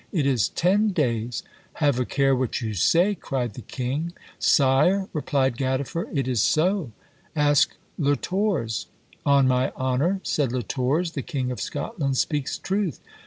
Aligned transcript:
It 0.11 0.25
is 0.25 0.49
ten 0.49 0.87
days! 0.87 1.43
Have 1.73 1.99
a 1.99 2.05
care 2.05 2.35
what 2.35 2.59
you 2.59 2.73
say, 2.73 3.13
cried 3.13 3.53
the 3.53 3.61
king. 3.61 4.13
Sire, 4.39 5.07
replied 5.13 5.57
Gadiffer, 5.57 6.07
it 6.11 6.27
is 6.27 6.41
so; 6.41 6.91
ask 7.35 7.75
Le 7.99 8.15
Tors. 8.17 8.87
On 9.27 9.47
my 9.47 9.69
honour, 9.73 10.19
said 10.23 10.51
Le 10.53 10.63
Tors, 10.63 11.11
the 11.11 11.21
king 11.21 11.51
of 11.51 11.61
Scotland 11.61 12.17
speaks 12.17 12.57
truth. 12.57 12.99